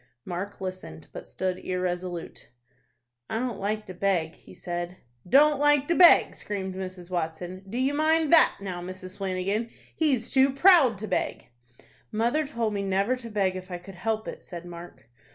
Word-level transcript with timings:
Mark 0.25 0.59
listened, 0.59 1.05
but 1.13 1.27
stood 1.27 1.59
irresolute: 1.59 2.49
"I 3.29 3.37
don't 3.37 3.59
like 3.59 3.85
to 3.85 3.93
beg," 3.93 4.33
he 4.33 4.51
said. 4.55 4.97
"Don't 5.29 5.59
like 5.59 5.87
to 5.89 5.93
beg!" 5.93 6.35
screamed 6.35 6.73
Mrs. 6.73 7.11
Watson. 7.11 7.63
"Do 7.69 7.77
you 7.77 7.93
mind 7.93 8.33
that, 8.33 8.55
now, 8.59 8.81
Mrs. 8.81 9.17
Flanagan? 9.17 9.69
He's 9.95 10.31
too 10.31 10.53
proud 10.53 10.97
to 10.97 11.07
beg." 11.07 11.49
"Mother 12.11 12.47
told 12.47 12.73
me 12.73 12.81
never 12.81 13.15
to 13.17 13.29
beg 13.29 13.55
if 13.55 13.69
I 13.69 13.77
could 13.77 13.93
help 13.93 14.27
it," 14.27 14.41
said 14.41 14.65
Mark. 14.65 15.07